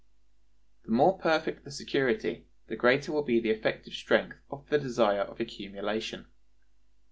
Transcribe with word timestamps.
The 0.83 0.89
more 0.91 1.19
perfect 1.19 1.63
the 1.63 1.69
security, 1.69 2.47
the 2.65 2.75
greater 2.75 3.11
will 3.11 3.21
be 3.21 3.39
the 3.39 3.51
effective 3.51 3.93
strength 3.93 4.37
of 4.49 4.67
the 4.67 4.79
desire 4.79 5.21
of 5.21 5.39
accumulation. 5.39 6.25